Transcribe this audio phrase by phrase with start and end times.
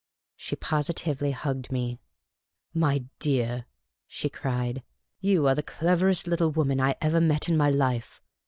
[0.35, 1.99] She positively hugged me."
[2.87, 3.67] My dear,"
[4.07, 4.81] she cried,"
[5.21, 8.19] you are the cleverest little woman I ever met in my life